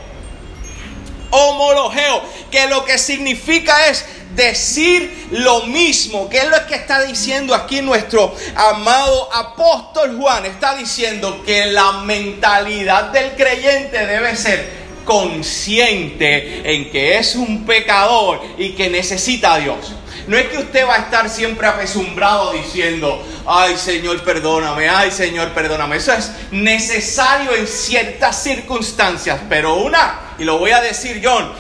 Homologeo, 1.31 2.23
que 2.51 2.67
lo 2.69 2.87
que 2.87 2.97
significa 2.97 3.89
es 3.89 4.07
decir 4.35 5.29
lo 5.33 5.65
mismo, 5.67 6.31
que 6.31 6.39
es 6.39 6.49
lo 6.49 6.67
que 6.67 6.77
está 6.77 7.03
diciendo 7.03 7.55
aquí 7.55 7.83
nuestro 7.83 8.35
amado 8.55 9.29
apóstol 9.35 10.17
Juan. 10.19 10.47
Está 10.47 10.75
diciendo 10.77 11.43
que 11.45 11.67
la 11.67 11.93
mentalidad 12.05 13.05
del 13.11 13.33
creyente 13.33 14.07
debe 14.07 14.35
ser 14.35 14.89
consciente 15.05 16.73
en 16.75 16.91
que 16.91 17.19
es 17.19 17.35
un 17.35 17.67
pecador 17.67 18.41
y 18.57 18.71
que 18.71 18.89
necesita 18.89 19.55
a 19.55 19.59
Dios. 19.59 19.95
No 20.29 20.37
es 20.37 20.49
que 20.49 20.59
usted 20.59 20.87
va 20.87 20.97
a 20.97 20.99
estar 20.99 21.31
siempre 21.31 21.67
apesumbrado 21.67 22.53
diciendo, 22.53 23.25
ay 23.47 23.79
Señor, 23.79 24.23
perdóname, 24.23 24.87
ay 24.87 25.11
Señor, 25.11 25.53
perdóname. 25.55 25.97
Eso 25.97 26.13
es 26.13 26.31
necesario 26.51 27.55
en 27.55 27.67
ciertas 27.67 28.43
circunstancias, 28.43 29.41
pero 29.49 29.77
una, 29.77 30.35
y 30.39 30.45
lo 30.45 30.59
voy 30.59 30.73
a 30.73 30.83
decir 30.83 31.23
John, 31.25 31.51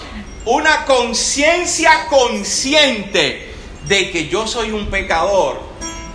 una 0.44 0.84
conciencia 0.84 2.08
consciente 2.10 3.54
de 3.86 4.10
que 4.10 4.28
yo 4.28 4.46
soy 4.46 4.70
un 4.70 4.88
pecador, 4.90 5.62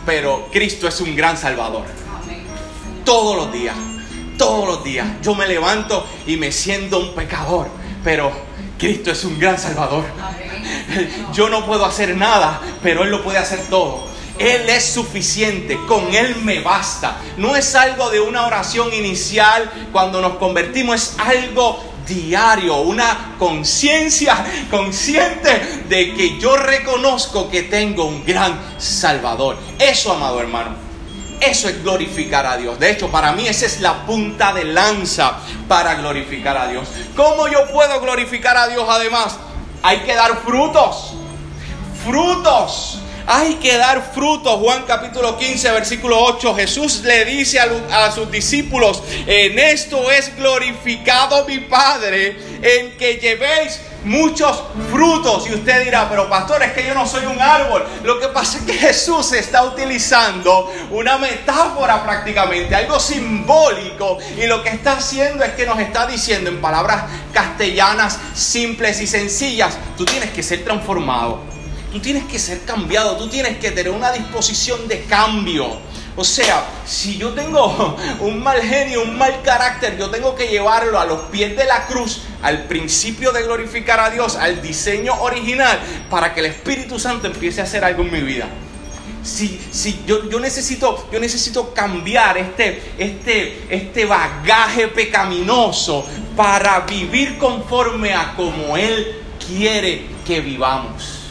pero 0.05 0.47
Cristo 0.51 0.87
es 0.87 1.01
un 1.01 1.15
gran 1.15 1.35
salvador. 1.39 1.85
Todos 3.03 3.35
los 3.35 3.51
días, 3.51 3.75
todos 4.37 4.67
los 4.67 4.83
días, 4.83 5.07
yo 5.23 5.33
me 5.33 5.47
levanto 5.47 6.07
y 6.27 6.37
me 6.37 6.51
siento 6.51 6.99
un 6.99 7.15
pecador, 7.15 7.67
pero 8.03 8.31
Cristo 8.77 9.11
es 9.11 9.23
un 9.23 9.39
gran 9.39 9.57
salvador. 9.57 10.05
Yo 11.33 11.49
no 11.49 11.65
puedo 11.65 11.85
hacer 11.85 12.15
nada, 12.15 12.61
pero 12.81 13.03
Él 13.03 13.11
lo 13.11 13.23
puede 13.23 13.37
hacer 13.37 13.59
todo. 13.69 14.07
Él 14.39 14.67
es 14.67 14.85
suficiente, 14.85 15.77
con 15.87 16.13
Él 16.13 16.35
me 16.43 16.59
basta. 16.61 17.17
No 17.37 17.55
es 17.55 17.75
algo 17.75 18.09
de 18.09 18.19
una 18.19 18.45
oración 18.45 18.93
inicial 18.93 19.71
cuando 19.91 20.21
nos 20.21 20.37
convertimos, 20.37 20.95
es 20.95 21.15
algo 21.19 21.93
diario, 22.07 22.81
una 22.81 23.35
conciencia 23.39 24.45
consciente 24.69 25.83
de 25.87 26.13
que 26.13 26.39
yo 26.39 26.57
reconozco 26.57 27.49
que 27.49 27.63
tengo 27.63 28.05
un 28.05 28.25
gran 28.25 28.59
Salvador. 28.77 29.57
Eso, 29.79 30.11
amado 30.13 30.41
hermano, 30.41 30.92
eso 31.45 31.69
es 31.69 31.81
glorificar 31.83 32.45
a 32.45 32.57
Dios. 32.57 32.79
De 32.79 32.91
hecho, 32.91 33.09
para 33.09 33.31
mí 33.33 33.47
esa 33.47 33.65
es 33.65 33.81
la 33.81 34.05
punta 34.05 34.53
de 34.53 34.65
lanza 34.65 35.39
para 35.67 35.95
glorificar 35.95 36.57
a 36.57 36.67
Dios. 36.67 36.87
¿Cómo 37.15 37.47
yo 37.47 37.67
puedo 37.71 37.99
glorificar 38.01 38.57
a 38.57 38.67
Dios 38.67 38.85
además? 38.87 39.37
Hay 39.81 39.99
que 39.99 40.13
dar 40.13 40.41
frutos. 40.43 41.13
Frutos. 42.05 42.99
Hay 43.25 43.55
que 43.55 43.77
dar 43.77 44.11
frutos. 44.13 44.59
Juan 44.59 44.83
capítulo 44.85 45.37
15, 45.37 45.71
versículo 45.71 46.23
8. 46.23 46.55
Jesús 46.55 47.01
le 47.03 47.25
dice 47.25 47.59
a, 47.59 48.11
sus 48.11 48.29
discípulos, 48.29 49.01
en 49.25 49.57
esto 49.59 50.11
es 50.11 50.35
glorificado 50.35 51.45
mi 51.45 51.59
Padre, 51.59 52.37
en 52.61 52.97
que 52.97 53.15
llevéis 53.15 53.79
muchos 54.03 54.63
frutos. 54.91 55.47
Y 55.47 55.53
usted 55.53 55.83
dirá, 55.83 56.09
pero 56.09 56.29
pastor, 56.29 56.63
es 56.63 56.73
que 56.73 56.85
yo 56.85 56.93
no 56.93 57.05
soy 57.05 57.25
un 57.25 57.39
árbol. 57.39 57.85
Lo 58.03 58.19
que 58.19 58.27
pasa 58.27 58.59
es 58.59 58.63
que 58.63 58.73
Jesús 58.87 59.33
está 59.33 59.63
utilizando 59.63 60.71
una 60.91 61.17
metáfora 61.17 62.03
prácticamente, 62.03 62.75
algo 62.75 62.99
simbólico. 62.99 64.17
Y 64.37 64.45
lo 64.47 64.63
que 64.63 64.69
está 64.69 64.93
haciendo 64.93 65.43
es 65.43 65.53
que 65.53 65.65
nos 65.65 65.79
está 65.79 66.07
diciendo 66.07 66.49
en 66.49 66.61
palabras 66.61 67.03
castellanas 67.33 68.19
simples 68.33 69.01
y 69.01 69.07
sencillas, 69.07 69.77
tú 69.97 70.05
tienes 70.05 70.31
que 70.31 70.43
ser 70.43 70.63
transformado. 70.63 71.53
Tú 71.91 71.99
tienes 71.99 72.23
que 72.23 72.39
ser 72.39 72.65
cambiado, 72.65 73.17
tú 73.17 73.29
tienes 73.29 73.57
que 73.57 73.69
tener 73.69 73.91
una 73.91 74.11
disposición 74.11 74.87
de 74.87 75.03
cambio. 75.03 75.77
O 76.15 76.23
sea, 76.23 76.65
si 76.85 77.17
yo 77.17 77.33
tengo 77.33 77.95
un 78.19 78.41
mal 78.41 78.61
genio, 78.61 79.03
un 79.03 79.17
mal 79.17 79.41
carácter, 79.43 79.97
yo 79.97 80.09
tengo 80.09 80.35
que 80.35 80.47
llevarlo 80.47 80.99
a 80.99 81.05
los 81.05 81.21
pies 81.29 81.55
de 81.55 81.65
la 81.65 81.85
cruz, 81.85 82.21
al 82.43 82.65
principio 82.65 83.31
de 83.31 83.43
glorificar 83.43 83.99
a 83.99 84.09
Dios, 84.09 84.35
al 84.35 84.61
diseño 84.61 85.13
original, 85.21 85.79
para 86.09 86.33
que 86.33 86.41
el 86.41 86.47
Espíritu 86.47 86.99
Santo 86.99 87.27
empiece 87.27 87.61
a 87.61 87.63
hacer 87.63 87.83
algo 87.83 88.03
en 88.03 88.11
mi 88.11 88.21
vida. 88.21 88.47
Si, 89.23 89.59
si 89.71 90.01
yo, 90.05 90.29
yo, 90.29 90.39
necesito, 90.41 91.07
yo 91.11 91.19
necesito 91.19 91.73
cambiar 91.73 92.37
este, 92.37 92.93
este, 92.97 93.65
este 93.69 94.05
bagaje 94.05 94.89
pecaminoso 94.89 96.05
para 96.35 96.81
vivir 96.81 97.37
conforme 97.37 98.13
a 98.13 98.33
como 98.35 98.75
Él 98.75 99.21
quiere 99.47 100.05
que 100.27 100.41
vivamos. 100.41 101.21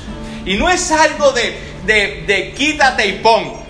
Y 0.47 0.57
no 0.57 0.71
es 0.71 0.90
algo 0.90 1.33
de, 1.33 1.59
de, 1.85 2.25
de 2.26 2.52
quítate 2.54 3.07
y 3.07 3.12
pon 3.19 3.61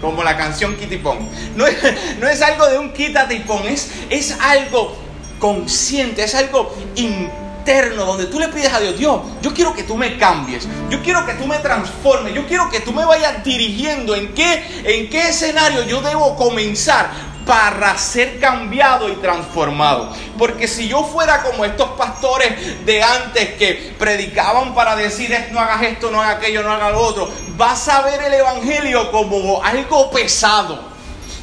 como 0.00 0.24
la 0.24 0.36
canción 0.36 0.76
Kitty 0.76 0.96
Pong. 0.96 1.20
No 1.56 1.66
es, 1.66 1.76
no 2.18 2.28
es 2.28 2.42
algo 2.42 2.66
de 2.66 2.78
un 2.78 2.92
quítate 2.92 3.34
y 3.34 3.40
pon, 3.40 3.66
es, 3.68 3.90
es 4.08 4.36
algo 4.40 4.96
consciente, 5.40 6.22
es 6.22 6.34
algo 6.36 6.72
interno 6.94 8.04
donde 8.04 8.26
tú 8.26 8.38
le 8.38 8.48
pides 8.48 8.72
a 8.72 8.78
Dios, 8.78 8.96
Dios, 8.96 9.20
yo 9.42 9.52
quiero 9.52 9.74
que 9.74 9.82
tú 9.82 9.96
me 9.96 10.16
cambies, 10.18 10.68
yo 10.88 11.02
quiero 11.02 11.26
que 11.26 11.34
tú 11.34 11.46
me 11.46 11.58
transformes, 11.58 12.34
yo 12.34 12.46
quiero 12.46 12.70
que 12.70 12.80
tú 12.80 12.92
me 12.92 13.04
vayas 13.04 13.42
dirigiendo 13.42 14.14
en 14.14 14.32
qué, 14.34 14.82
en 14.84 15.10
qué 15.10 15.28
escenario 15.28 15.82
yo 15.84 16.00
debo 16.00 16.36
comenzar 16.36 17.10
para 17.46 17.96
ser 17.98 18.38
cambiado 18.38 19.08
y 19.08 19.16
transformado. 19.16 20.12
Porque 20.38 20.68
si 20.68 20.88
yo 20.88 21.02
fuera 21.02 21.42
como 21.42 21.64
estos 21.64 21.90
pastores 21.90 22.86
de 22.86 23.02
antes 23.02 23.54
que 23.54 23.94
predicaban 23.98 24.74
para 24.74 24.94
decir 24.94 25.36
no 25.50 25.58
hagas 25.58 25.82
esto, 25.82 26.10
no 26.10 26.20
hagas 26.20 26.36
aquello, 26.36 26.62
no 26.62 26.70
hagas 26.70 26.92
lo 26.92 27.00
otro, 27.00 27.30
vas 27.56 27.88
a 27.88 28.02
ver 28.02 28.22
el 28.22 28.34
Evangelio 28.34 29.10
como 29.10 29.62
algo 29.64 30.10
pesado. 30.10 30.89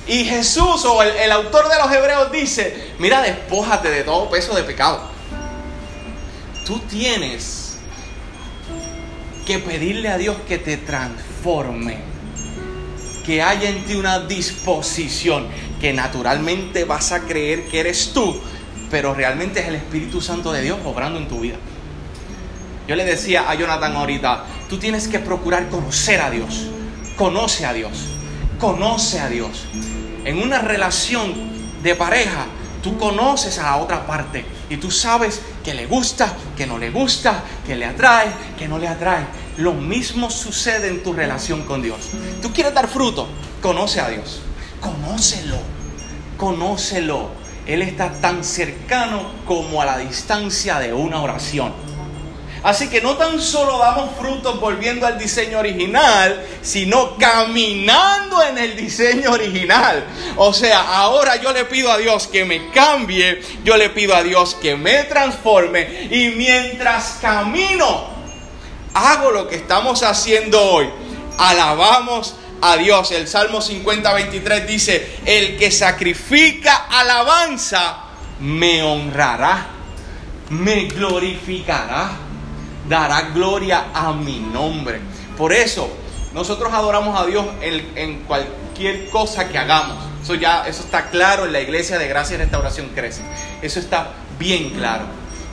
Y 0.08 0.24
Jesús 0.24 0.86
o 0.86 1.04
el, 1.04 1.32
autor 1.32 1.68
de 1.68 1.76
los 1.76 1.92
Hebreos 1.92 2.32
dice, 2.32 2.94
mira, 2.98 3.22
despójate 3.22 3.90
de 3.90 4.04
todo 4.04 4.30
peso 4.30 4.56
de 4.56 4.64
pecado. 4.64 5.02
Tú 6.66 6.80
tienes 6.80 7.78
que 9.46 9.60
pedirle 9.60 10.10
a 10.10 10.18
Dios 10.18 10.38
que 10.48 10.58
te 10.58 10.78
transforme. 10.78 12.00
Que 13.26 13.42
haya 13.42 13.70
en 13.70 13.84
ti 13.84 13.96
una 13.96 14.20
disposición 14.20 15.48
que 15.82 15.92
naturalmente 15.92 16.86
vas 16.86 17.12
a 17.12 17.22
creer 17.22 17.68
que 17.68 17.82
eres 17.82 18.14
tú, 18.14 18.40
pero 18.90 19.14
realmente 19.14 19.60
es 19.60 19.68
el 19.68 19.76
Espíritu 19.76 20.22
Santo 20.22 20.54
de 20.54 20.62
Dios 20.62 20.80
obrando 20.86 21.20
en 21.20 21.28
tu 21.28 21.42
vida. 21.42 21.58
Yo 22.88 22.96
le 22.96 23.04
decía 23.04 23.50
a 23.50 23.56
Jonathan 23.56 23.94
ahorita, 23.98 24.46
tú 24.70 24.78
tienes 24.78 25.10
que 25.10 25.20
procurar 25.20 25.68
conocer 25.68 26.22
a 26.22 26.30
Dios. 26.30 26.68
Conoce 27.18 27.66
a 27.66 27.74
Dios. 27.74 28.06
Conoce 28.58 29.20
a 29.20 29.28
Dios. 29.28 29.66
En 30.28 30.40
una 30.40 30.60
relación 30.60 31.34
de 31.82 31.96
pareja, 31.96 32.48
tú 32.84 32.98
conoces 32.98 33.60
a 33.60 33.64
la 33.64 33.78
otra 33.78 34.06
parte 34.06 34.44
y 34.70 34.76
tú 34.76 34.92
sabes 34.92 35.42
que 35.64 35.74
le 35.74 35.86
gusta, 35.86 36.34
que 36.58 36.68
no 36.68 36.78
le 36.78 36.90
gusta, 36.90 37.46
que 37.66 37.78
le 37.78 37.86
atrae, 37.86 38.28
que 38.60 38.68
no 38.68 38.78
le 38.78 38.90
atrae. 38.90 39.26
Lo 39.56 39.72
mismo 39.74 40.30
sucede 40.30 40.90
en 40.90 41.02
tu 41.02 41.14
relación 41.14 41.64
con 41.64 41.82
Dios. 41.82 42.10
Tú 42.42 42.52
quieres 42.52 42.74
dar 42.74 42.90
fruto, 42.90 43.30
conoce 43.62 44.02
a 44.02 44.10
Dios. 44.10 44.42
Conócelo. 44.82 45.60
Conócelo. 46.36 47.30
Él 47.66 47.82
está 47.82 48.12
tan 48.12 48.44
cercano 48.44 49.32
como 49.46 49.82
a 49.82 49.86
la 49.86 49.98
distancia 49.98 50.78
de 50.80 50.92
una 50.92 51.22
oración. 51.22 51.72
Así 52.64 52.90
que 52.90 53.02
no 53.02 53.16
tan 53.18 53.40
solo 53.40 53.78
damos 53.78 54.10
frutos 54.18 54.60
volviendo 54.60 55.06
al 55.06 55.18
diseño 55.18 55.60
original, 55.60 56.44
sino 56.62 57.18
caminando 57.18 58.42
en 58.44 58.58
el 58.58 58.76
diseño 58.76 59.32
original. 59.32 60.04
O 60.36 60.54
sea, 60.54 60.98
ahora 60.98 61.36
yo 61.38 61.54
le 61.54 61.66
pido 61.66 61.92
a 61.92 61.98
Dios 61.98 62.28
que 62.28 62.46
me 62.46 62.72
cambie, 62.72 63.42
yo 63.64 63.78
le 63.78 63.90
pido 63.90 64.16
a 64.16 64.24
Dios 64.24 64.56
que 64.56 64.76
me 64.76 65.04
transforme 65.04 66.08
y 66.12 66.30
mientras 66.36 67.20
camino, 67.22 68.08
hago 68.94 69.32
lo 69.32 69.48
que 69.48 69.56
estamos 69.56 70.04
haciendo 70.04 70.62
hoy. 70.62 70.90
Alabamos 71.38 72.36
a 72.62 72.78
Dios. 72.78 73.12
El 73.12 73.28
Salmo 73.28 73.62
50, 73.62 74.14
23 74.14 74.68
dice, 74.68 75.20
el 75.26 75.58
que 75.58 75.72
sacrifica 75.72 76.88
alabanza, 76.90 78.04
me 78.40 78.84
honrará, 78.84 79.68
me 80.50 80.86
glorificará 80.86 82.27
dará 82.88 83.30
gloria 83.34 83.86
a 83.94 84.14
mi 84.14 84.40
nombre. 84.40 85.00
Por 85.38 85.54
eso, 85.54 85.90
nosotros 86.34 86.74
adoramos 86.74 87.20
a 87.20 87.26
Dios 87.26 87.46
en, 87.62 88.22
cualquier 88.22 89.10
cosa 89.10 89.50
que 89.50 89.58
hagamos. 89.58 89.98
Eso 90.22 90.36
ya, 90.36 90.68
eso 90.68 90.84
está 90.84 91.10
claro 91.10 91.46
en 91.46 91.54
la 91.54 91.62
iglesia 91.62 91.98
de 91.98 92.08
Gracia 92.08 92.36
y 92.36 92.38
Restauración 92.38 92.90
Crece. 92.94 93.22
Eso 93.62 93.80
está 93.80 94.12
bien 94.38 94.72
claro. 94.72 95.06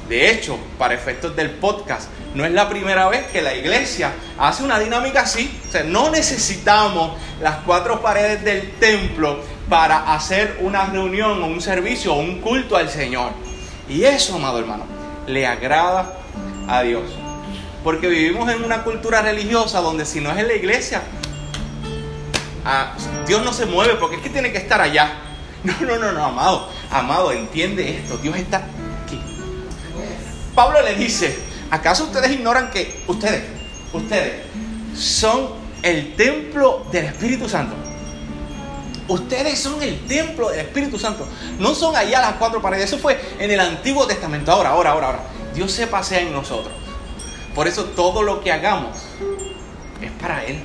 De 0.08 0.30
hecho, 0.30 0.58
para 0.78 0.94
efectos 0.94 1.34
del 1.34 1.50
podcast, 1.50 2.08
no 2.34 2.44
es 2.44 2.52
la 2.52 2.68
primera 2.68 3.08
vez 3.08 3.26
que 3.30 3.40
la 3.40 3.54
iglesia 3.54 4.12
hace 4.38 4.62
una 4.62 4.78
dinámica 4.78 5.22
así. 5.22 5.58
O 5.66 5.72
sea, 5.72 5.84
no 5.84 6.10
necesitamos 6.10 7.12
las 7.40 7.56
cuatro 7.64 8.02
paredes 8.02 8.44
del 8.44 8.72
templo 8.72 9.38
para 9.68 10.12
hacer 10.14 10.58
una 10.60 10.84
reunión 10.86 11.42
o 11.42 11.46
un 11.46 11.62
servicio 11.62 12.12
o 12.12 12.18
un 12.18 12.40
culto 12.40 12.76
al 12.76 12.90
Señor. 12.90 13.30
Y 13.88 14.04
eso, 14.04 14.36
amado 14.36 14.58
hermano, 14.58 14.84
le 15.26 15.46
agrada 15.46 16.18
a 16.68 16.82
Dios. 16.82 17.23
Porque 17.84 18.08
vivimos 18.08 18.50
en 18.50 18.64
una 18.64 18.82
cultura 18.82 19.20
religiosa 19.20 19.82
donde 19.82 20.06
si 20.06 20.22
no 20.22 20.32
es 20.32 20.38
en 20.38 20.48
la 20.48 20.54
iglesia, 20.54 21.02
ah, 22.64 22.96
Dios 23.26 23.44
no 23.44 23.52
se 23.52 23.66
mueve 23.66 23.96
porque 23.96 24.16
es 24.16 24.22
que 24.22 24.30
tiene 24.30 24.50
que 24.50 24.58
estar 24.58 24.80
allá. 24.80 25.20
No, 25.64 25.72
no, 25.80 25.96
no, 25.96 26.12
no, 26.12 26.24
amado, 26.26 26.68
amado, 26.90 27.32
entiende 27.32 27.96
esto, 27.96 28.18
Dios 28.18 28.36
está 28.36 28.66
aquí. 29.02 29.18
Pablo 30.54 30.82
le 30.82 30.94
dice, 30.94 31.38
¿acaso 31.70 32.04
ustedes 32.04 32.32
ignoran 32.32 32.70
que 32.70 33.02
ustedes, 33.06 33.44
ustedes 33.90 34.42
son 34.94 35.54
el 35.82 36.16
templo 36.16 36.86
del 36.92 37.06
Espíritu 37.06 37.48
Santo? 37.48 37.74
Ustedes 39.08 39.58
son 39.58 39.82
el 39.82 40.06
templo 40.06 40.50
del 40.50 40.60
Espíritu 40.60 40.98
Santo. 40.98 41.26
No 41.58 41.74
son 41.74 41.96
allá 41.96 42.20
las 42.20 42.34
cuatro 42.34 42.60
paredes. 42.60 42.84
Eso 42.84 42.98
fue 42.98 43.18
en 43.38 43.50
el 43.50 43.60
Antiguo 43.60 44.06
Testamento. 44.06 44.52
Ahora, 44.52 44.70
ahora, 44.70 44.90
ahora, 44.90 45.06
ahora. 45.06 45.20
Dios 45.54 45.72
se 45.72 45.86
pasea 45.86 46.20
en 46.20 46.32
nosotros. 46.32 46.83
Por 47.54 47.68
eso 47.68 47.84
todo 47.84 48.22
lo 48.22 48.42
que 48.42 48.50
hagamos 48.52 48.96
es 50.00 50.10
para 50.20 50.44
Él. 50.44 50.58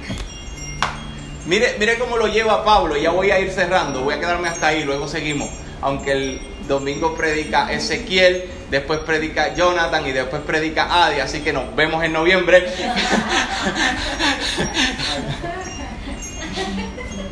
Mire, 1.46 1.76
mire 1.80 1.98
cómo 1.98 2.18
lo 2.18 2.28
lleva 2.28 2.64
Pablo. 2.66 2.98
Ya 2.98 3.12
voy 3.12 3.32
a 3.32 3.40
ir 3.40 3.52
cerrando. 3.52 4.02
Voy 4.02 4.16
a 4.16 4.20
quedarme 4.20 4.48
hasta 4.48 4.68
ahí. 4.68 4.84
Luego 4.84 5.08
seguimos. 5.08 5.50
Aunque 5.82 6.12
el 6.12 6.42
domingo 6.68 7.16
predica 7.16 7.72
Ezequiel, 7.72 8.50
después 8.70 9.00
predica 9.00 9.56
Jonathan 9.56 10.06
y 10.06 10.12
después 10.12 10.42
predica 10.44 11.06
Adi. 11.06 11.20
Así 11.20 11.42
que 11.42 11.54
nos 11.54 11.76
vemos 11.76 12.04
en 12.04 12.14
noviembre. 12.14 12.72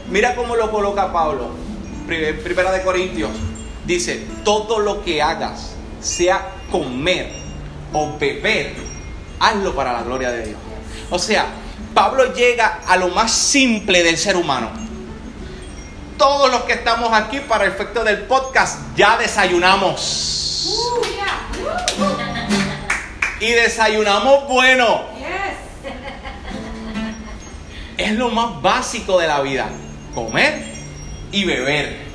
Mira 0.09 0.35
cómo 0.35 0.55
lo 0.55 0.71
coloca 0.71 1.11
Pablo. 1.11 1.51
Primera 2.07 2.71
de 2.71 2.81
Corintios. 2.81 3.31
Dice, 3.85 4.25
todo 4.43 4.79
lo 4.79 5.03
que 5.03 5.21
hagas, 5.21 5.75
sea 6.01 6.53
comer 6.71 7.31
o 7.93 8.17
beber, 8.17 8.73
hazlo 9.39 9.75
para 9.75 9.93
la 9.93 10.03
gloria 10.03 10.31
de 10.31 10.47
Dios. 10.47 10.59
O 11.09 11.19
sea, 11.19 11.45
Pablo 11.93 12.33
llega 12.33 12.81
a 12.87 12.97
lo 12.97 13.09
más 13.09 13.31
simple 13.31 14.03
del 14.03 14.17
ser 14.17 14.35
humano. 14.35 14.69
Todos 16.17 16.51
los 16.51 16.61
que 16.63 16.73
estamos 16.73 17.13
aquí 17.13 17.39
para 17.41 17.65
el 17.65 17.71
efecto 17.71 18.03
del 18.03 18.23
podcast 18.23 18.79
ya 18.95 19.17
desayunamos. 19.17 20.73
Y 23.39 23.51
desayunamos 23.51 24.47
bueno. 24.47 25.01
Es 27.97 28.11
lo 28.11 28.29
más 28.29 28.61
básico 28.61 29.19
de 29.19 29.27
la 29.27 29.41
vida. 29.41 29.69
Comer 30.13 30.63
y 31.31 31.45
beber. 31.45 32.07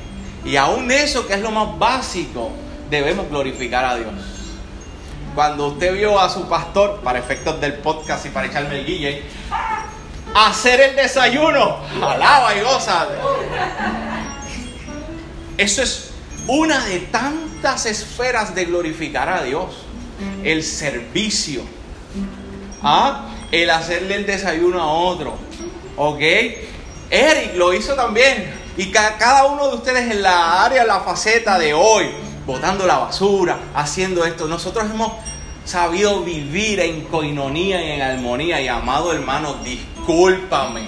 Y 0.45 0.57
aún 0.57 0.91
eso 0.91 1.27
que 1.27 1.35
es 1.35 1.41
lo 1.41 1.53
más 1.53 1.79
básico, 1.79 2.51
debemos 2.91 3.29
glorificar 3.29 3.85
a 3.85 3.97
Dios 3.97 4.13
cuando 5.35 5.69
usted 5.69 5.95
vio 5.95 6.19
a 6.21 6.29
su 6.29 6.49
pastor, 6.49 7.01
para 7.03 7.19
efectos 7.19 7.61
del 7.61 7.75
podcast 7.75 8.27
y 8.27 8.29
para 8.29 8.47
echarme 8.47 8.81
el 8.81 8.87
guille, 8.87 9.23
hacer 10.35 10.81
el 10.81 10.97
desayuno, 10.97 11.79
alaba 12.03 12.55
y 12.55 12.61
goza. 12.61 13.07
Eso 15.57 15.83
es 15.83 16.11
una 16.47 16.85
de 16.87 17.01
tantas 17.01 17.87
esferas 17.87 18.55
de 18.55 18.65
glorificar 18.65 19.29
a 19.29 19.43
Dios. 19.43 19.87
El 20.45 20.63
servicio. 20.63 21.63
¿Ah? 22.83 23.29
El 23.51 23.71
hacerle 23.71 24.17
el 24.17 24.27
desayuno 24.27 24.81
a 24.81 24.93
otro. 24.93 25.37
¿Ok? 25.97 26.21
Eric 27.11 27.55
lo 27.57 27.75
hizo 27.75 27.95
también. 27.95 28.63
Y 28.77 28.91
cada 28.91 29.45
uno 29.45 29.69
de 29.69 29.75
ustedes 29.77 30.11
en 30.11 30.23
la 30.23 30.65
área, 30.65 30.85
la 30.85 31.01
faceta 31.01 31.59
de 31.59 31.75
hoy, 31.75 32.07
botando 32.47 32.87
la 32.87 32.99
basura, 32.99 33.59
haciendo 33.75 34.25
esto. 34.25 34.47
Nosotros 34.47 34.91
hemos 34.91 35.13
sabido 35.65 36.23
vivir 36.23 36.81
en 36.81 37.03
coinonía 37.03 37.83
y 37.83 37.93
en 37.93 38.03
armonía. 38.03 38.61
Y 38.61 38.69
amado 38.69 39.13
hermano, 39.13 39.57
discúlpame. 39.65 40.87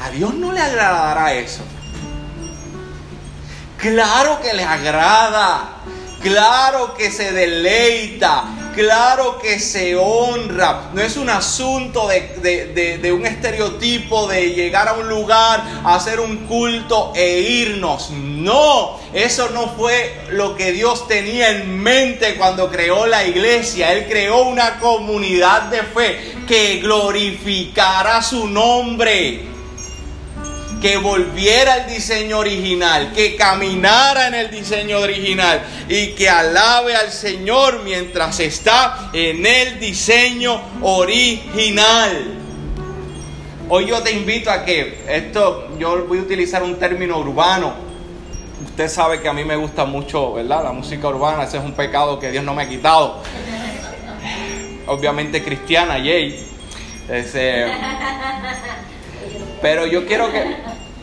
A 0.00 0.10
Dios 0.10 0.34
no 0.34 0.52
le 0.52 0.60
agradará 0.60 1.32
eso. 1.34 1.62
Claro 3.78 4.40
que 4.40 4.52
le 4.52 4.64
agrada. 4.64 5.68
Claro 6.22 6.94
que 6.94 7.10
se 7.10 7.32
deleita 7.32 8.44
claro 8.74 9.38
que 9.38 9.58
se 9.58 9.96
honra. 9.96 10.90
No 10.92 11.00
es 11.00 11.16
un 11.16 11.30
asunto 11.30 12.08
de, 12.08 13.12
un 13.12 13.26
estereotipo 13.26 14.26
de 14.26 14.50
llegar 14.50 14.88
a 14.88 14.94
un 14.94 15.08
lugar, 15.08 15.62
hacer 15.84 16.20
un 16.20 16.46
culto 16.46 17.12
e 17.14 17.40
irnos. 17.40 18.10
No, 18.10 19.00
eso 19.12 19.50
no 19.50 19.68
fue 19.76 20.14
lo 20.30 20.56
que 20.56 20.72
Dios 20.72 21.08
tenía 21.08 21.50
en 21.50 21.78
mente 21.82 22.36
cuando 22.36 22.70
creó 22.70 23.06
la 23.06 23.24
iglesia. 23.24 23.92
Él 23.92 24.06
creó 24.08 24.42
una 24.42 24.78
comunidad 24.78 25.62
de 25.62 25.82
fe 25.82 26.34
que 26.46 26.80
glorificara 26.80 28.22
su 28.22 28.46
nombre 28.46 29.53
que 30.84 30.98
volviera 30.98 31.72
al 31.72 31.86
diseño 31.86 32.40
original, 32.40 33.10
que 33.14 33.36
caminara 33.36 34.28
en 34.28 34.34
el 34.34 34.50
diseño 34.50 34.98
original 34.98 35.62
y 35.88 36.08
que 36.08 36.28
alabe 36.28 36.94
al 36.94 37.10
Señor 37.10 37.80
mientras 37.82 38.38
está 38.40 39.08
en 39.14 39.46
el 39.46 39.80
diseño 39.80 40.60
original. 40.82 42.34
Hoy 43.70 43.86
yo 43.86 44.02
te 44.02 44.12
invito 44.12 44.50
a 44.50 44.62
que 44.66 45.02
esto, 45.08 45.74
yo 45.78 46.04
voy 46.04 46.18
a 46.18 46.20
utilizar 46.20 46.62
un 46.62 46.78
término 46.78 47.16
urbano. 47.18 47.72
Usted 48.66 48.90
sabe 48.90 49.22
que 49.22 49.28
a 49.30 49.32
mí 49.32 49.42
me 49.42 49.56
gusta 49.56 49.86
mucho, 49.86 50.34
¿verdad? 50.34 50.64
La 50.64 50.72
música 50.72 51.08
urbana, 51.08 51.44
ese 51.44 51.56
es 51.56 51.64
un 51.64 51.72
pecado 51.72 52.18
que 52.18 52.30
Dios 52.30 52.44
no 52.44 52.52
me 52.52 52.64
ha 52.64 52.68
quitado. 52.68 53.22
Obviamente 54.86 55.42
cristiana, 55.42 55.98
yay. 55.98 56.46
Pero 59.64 59.86
yo 59.86 60.04
quiero 60.04 60.30
que 60.30 60.44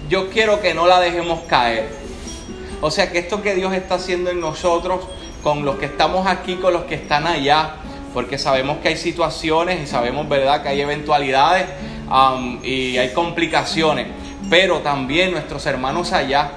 yo 0.07 0.29
quiero 0.29 0.61
que 0.61 0.75
no 0.75 0.85
la 0.85 0.99
dejemos 0.99 1.39
caer. 1.47 1.89
O 2.79 2.91
sea 2.91 3.11
que 3.11 3.17
esto 3.17 3.41
que 3.41 3.55
Dios 3.55 3.73
está 3.73 3.95
haciendo 3.95 4.29
en 4.29 4.39
nosotros, 4.39 4.99
con 5.41 5.65
los 5.65 5.77
que 5.77 5.87
estamos 5.87 6.27
aquí, 6.27 6.57
con 6.57 6.71
los 6.71 6.83
que 6.83 6.93
están 6.93 7.25
allá, 7.25 7.77
porque 8.13 8.37
sabemos 8.37 8.77
que 8.77 8.89
hay 8.89 8.97
situaciones 8.97 9.81
y 9.81 9.87
sabemos, 9.87 10.29
¿verdad?, 10.29 10.61
que 10.61 10.69
hay 10.69 10.79
eventualidades 10.79 11.65
um, 12.07 12.59
y 12.63 12.99
hay 12.99 13.13
complicaciones, 13.13 14.05
pero 14.47 14.81
también 14.81 15.31
nuestros 15.31 15.65
hermanos 15.65 16.13
allá 16.13 16.51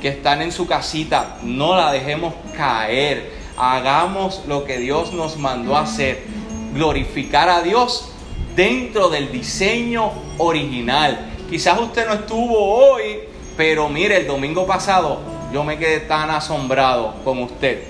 que 0.00 0.08
están 0.08 0.40
en 0.40 0.50
su 0.50 0.66
casita, 0.66 1.36
no 1.42 1.76
la 1.76 1.92
dejemos 1.92 2.32
caer, 2.56 3.34
hagamos 3.58 4.40
lo 4.48 4.64
que 4.64 4.78
Dios 4.78 5.12
nos 5.12 5.36
mandó 5.36 5.76
a 5.76 5.82
hacer, 5.82 6.24
glorificar 6.72 7.50
a 7.50 7.60
Dios 7.60 8.12
dentro 8.56 9.10
del 9.10 9.30
diseño 9.30 10.10
original. 10.38 11.32
Quizás 11.54 11.78
usted 11.78 12.04
no 12.08 12.14
estuvo 12.14 12.58
hoy, 12.58 13.20
pero 13.56 13.88
mire, 13.88 14.16
el 14.16 14.26
domingo 14.26 14.66
pasado 14.66 15.20
yo 15.52 15.62
me 15.62 15.78
quedé 15.78 16.00
tan 16.00 16.28
asombrado 16.30 17.14
con 17.22 17.40
usted 17.44 17.80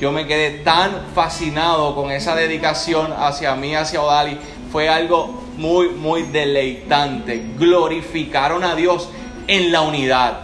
yo 0.00 0.10
me 0.10 0.26
quedé 0.26 0.62
tan 0.64 1.08
fascinado 1.14 1.94
con 1.94 2.10
esa 2.10 2.34
dedicación 2.34 3.12
hacia 3.16 3.54
mí, 3.54 3.76
hacia 3.76 4.02
Odali. 4.02 4.36
Fue 4.72 4.88
algo 4.88 5.44
muy, 5.56 5.90
muy 5.90 6.22
deleitante. 6.22 7.40
Glorificaron 7.56 8.64
a 8.64 8.74
Dios 8.74 9.08
en 9.46 9.70
la 9.70 9.82
unidad. 9.82 10.40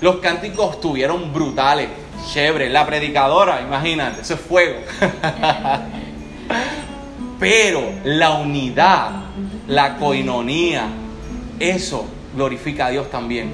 Los 0.00 0.16
cánticos 0.16 0.74
estuvieron 0.74 1.32
brutales, 1.32 1.88
chévere. 2.32 2.68
La 2.68 2.86
predicadora, 2.86 3.62
imagínate, 3.62 4.20
eso 4.20 4.34
es 4.34 4.40
fuego. 4.40 4.78
Pero 7.40 7.82
la 8.04 8.34
unidad, 8.34 9.10
la 9.66 9.96
coinonía, 9.96 10.86
eso 11.70 12.06
glorifica 12.34 12.86
a 12.86 12.90
Dios 12.90 13.10
también 13.10 13.50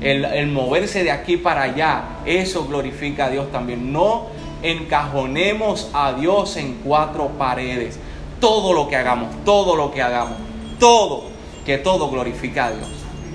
el, 0.00 0.46
moverse 0.48 1.04
de 1.04 1.10
aquí 1.10 1.36
para 1.36 1.62
allá, 1.62 2.04
eso 2.24 2.66
glorifica 2.66 3.26
a 3.26 3.30
Dios 3.30 3.50
también. 3.52 3.92
No 3.92 4.28
encajonemos 4.62 5.90
a 5.92 6.12
Dios 6.12 6.56
en 6.56 6.74
cuatro 6.84 7.28
paredes. 7.38 7.98
Todo 8.40 8.72
lo 8.72 8.88
que 8.88 8.96
hagamos, 8.96 9.28
todo 9.44 9.76
lo 9.76 9.92
que 9.92 10.00
hagamos, 10.00 10.38
todo, 10.78 11.24
que 11.66 11.78
todo 11.78 12.10
glorifica 12.10 12.66
a 12.66 12.70
Dios. 12.70 12.88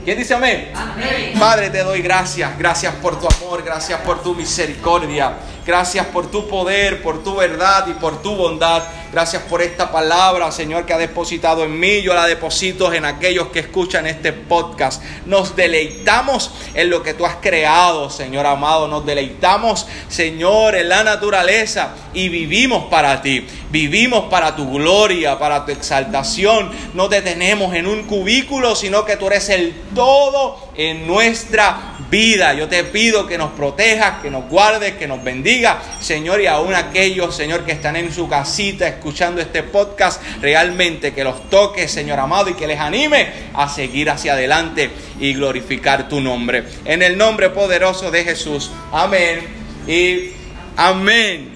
¿Quién 0.03 0.17
dice 0.17 0.33
amén? 0.35 0.71
amén? 0.75 1.33
Padre, 1.39 1.69
te 1.69 1.83
doy 1.83 2.01
gracias. 2.01 2.57
Gracias 2.57 2.93
por 2.95 3.19
tu 3.19 3.27
amor, 3.27 3.63
gracias 3.63 3.99
por 4.01 4.21
tu 4.21 4.33
misericordia. 4.33 5.33
Gracias 5.65 6.05
por 6.07 6.29
tu 6.29 6.47
poder, 6.47 7.01
por 7.01 7.23
tu 7.23 7.35
verdad 7.35 7.87
y 7.87 7.93
por 7.93 8.21
tu 8.21 8.35
bondad. 8.35 8.83
Gracias 9.11 9.41
por 9.43 9.63
esta 9.63 9.91
palabra, 9.91 10.51
Señor, 10.51 10.85
que 10.85 10.93
ha 10.93 10.97
depositado 10.99 11.63
en 11.63 11.79
mí. 11.79 12.03
Yo 12.03 12.13
la 12.13 12.27
deposito 12.27 12.93
en 12.93 13.03
aquellos 13.03 13.47
que 13.47 13.59
escuchan 13.59 14.05
este 14.05 14.31
podcast. 14.31 15.01
Nos 15.25 15.55
deleitamos 15.55 16.51
en 16.75 16.91
lo 16.91 17.01
que 17.01 17.15
tú 17.15 17.25
has 17.25 17.37
creado, 17.37 18.11
Señor 18.11 18.45
amado. 18.45 18.87
Nos 18.87 19.07
deleitamos, 19.07 19.87
Señor, 20.07 20.75
en 20.75 20.89
la 20.89 21.03
naturaleza 21.03 21.95
y 22.13 22.29
vivimos 22.29 22.85
para 22.85 23.23
ti. 23.23 23.47
Vivimos 23.71 24.25
para 24.25 24.55
tu 24.55 24.71
gloria, 24.71 25.39
para 25.39 25.65
tu 25.65 25.71
exaltación. 25.71 26.71
No 26.93 27.09
te 27.09 27.23
tenemos 27.23 27.73
en 27.73 27.87
un 27.87 28.03
cubículo, 28.03 28.75
sino 28.75 29.03
que 29.03 29.17
tú 29.17 29.27
eres 29.27 29.49
el 29.49 29.73
todo 29.95 30.59
en 30.75 31.07
nuestra 31.07 31.94
vida. 32.09 32.53
Yo 32.53 32.67
te 32.67 32.83
pido 32.83 33.27
que 33.27 33.37
nos 33.37 33.51
protejas, 33.51 34.21
que 34.21 34.29
nos 34.29 34.49
guardes, 34.49 34.95
que 34.95 35.07
nos 35.07 35.23
bendiga, 35.23 35.81
Señor, 35.99 36.41
y 36.41 36.47
aún 36.47 36.73
aquellos, 36.73 37.35
Señor, 37.35 37.65
que 37.65 37.71
están 37.71 37.95
en 37.95 38.13
su 38.13 38.27
casita 38.27 38.87
escuchando 38.87 39.41
este 39.41 39.63
podcast, 39.63 40.21
realmente 40.41 41.13
que 41.13 41.23
los 41.23 41.49
toques, 41.49 41.91
Señor 41.91 42.19
amado, 42.19 42.49
y 42.49 42.53
que 42.53 42.67
les 42.67 42.79
anime 42.79 43.29
a 43.53 43.69
seguir 43.69 44.09
hacia 44.09 44.33
adelante 44.33 44.89
y 45.19 45.33
glorificar 45.33 46.07
tu 46.07 46.21
nombre. 46.21 46.63
En 46.85 47.01
el 47.01 47.17
nombre 47.17 47.49
poderoso 47.49 48.11
de 48.11 48.23
Jesús. 48.23 48.71
Amén 48.91 49.39
y 49.87 50.31
amén. 50.77 51.54